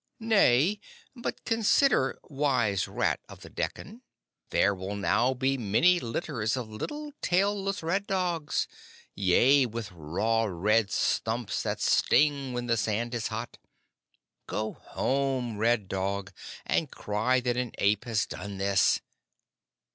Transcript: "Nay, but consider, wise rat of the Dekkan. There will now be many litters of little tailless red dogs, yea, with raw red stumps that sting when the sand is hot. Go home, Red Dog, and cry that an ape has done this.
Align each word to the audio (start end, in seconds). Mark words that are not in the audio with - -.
"Nay, 0.19 0.79
but 1.15 1.45
consider, 1.45 2.17
wise 2.23 2.87
rat 2.87 3.19
of 3.29 3.41
the 3.41 3.51
Dekkan. 3.51 4.01
There 4.49 4.73
will 4.73 4.95
now 4.95 5.35
be 5.35 5.59
many 5.59 5.99
litters 5.99 6.57
of 6.57 6.67
little 6.67 7.11
tailless 7.21 7.83
red 7.83 8.07
dogs, 8.07 8.67
yea, 9.13 9.67
with 9.67 9.91
raw 9.91 10.45
red 10.49 10.89
stumps 10.89 11.61
that 11.61 11.79
sting 11.81 12.51
when 12.51 12.65
the 12.65 12.77
sand 12.77 13.13
is 13.13 13.27
hot. 13.27 13.59
Go 14.47 14.73
home, 14.73 15.59
Red 15.59 15.87
Dog, 15.87 16.33
and 16.65 16.89
cry 16.89 17.39
that 17.39 17.55
an 17.55 17.71
ape 17.77 18.05
has 18.05 18.25
done 18.25 18.57
this. 18.57 19.01